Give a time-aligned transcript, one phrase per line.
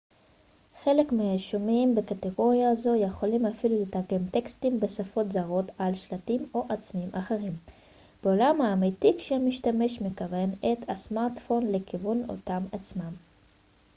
[0.83, 7.53] חלק מהיישומים בקטגוריה זו יכולים אפילו לתרגם טקסטים בשפות זרות על שלטים או עצמים אחרים
[8.23, 13.13] בעולם האמיתי כשהמשתמש מכוון את הסמרטפון לכיוון אותם עצמים